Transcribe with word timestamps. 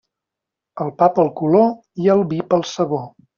El 0.85 0.89
pa 1.01 1.09
pel 1.17 1.29
color 1.41 1.69
i 2.07 2.11
el 2.15 2.25
vi 2.33 2.41
pel 2.55 2.67
sabor. 2.73 3.07